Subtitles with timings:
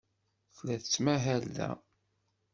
[0.55, 1.71] Tella tettmahal da.